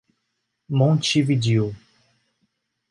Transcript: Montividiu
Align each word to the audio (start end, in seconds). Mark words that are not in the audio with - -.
Montividiu 0.67 1.75